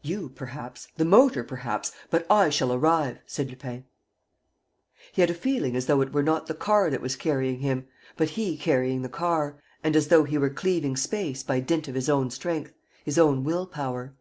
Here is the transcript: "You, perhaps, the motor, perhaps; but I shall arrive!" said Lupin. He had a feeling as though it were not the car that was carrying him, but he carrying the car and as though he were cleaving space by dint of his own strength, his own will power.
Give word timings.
"You, 0.00 0.30
perhaps, 0.30 0.88
the 0.96 1.04
motor, 1.04 1.44
perhaps; 1.44 1.92
but 2.08 2.26
I 2.30 2.48
shall 2.48 2.72
arrive!" 2.72 3.18
said 3.26 3.50
Lupin. 3.50 3.84
He 5.12 5.20
had 5.20 5.28
a 5.28 5.34
feeling 5.34 5.76
as 5.76 5.84
though 5.84 6.00
it 6.00 6.10
were 6.10 6.22
not 6.22 6.46
the 6.46 6.54
car 6.54 6.88
that 6.88 7.02
was 7.02 7.16
carrying 7.16 7.58
him, 7.60 7.86
but 8.16 8.30
he 8.30 8.56
carrying 8.56 9.02
the 9.02 9.10
car 9.10 9.60
and 9.84 9.94
as 9.94 10.08
though 10.08 10.24
he 10.24 10.38
were 10.38 10.48
cleaving 10.48 10.96
space 10.96 11.42
by 11.42 11.60
dint 11.60 11.86
of 11.86 11.94
his 11.96 12.08
own 12.08 12.30
strength, 12.30 12.72
his 13.04 13.18
own 13.18 13.44
will 13.44 13.66
power. 13.66 14.14